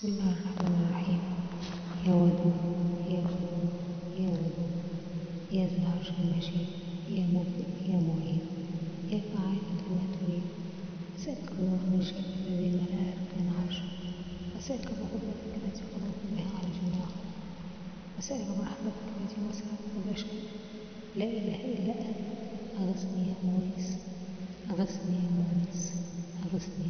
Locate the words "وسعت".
19.48-19.80